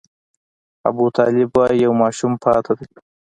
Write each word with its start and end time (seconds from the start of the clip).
ابوطالب 0.89 1.49
وايي 1.57 1.77
یو 1.85 1.93
ماشوم 2.01 2.33
پاتې 2.43 2.73
دی. 2.77 2.87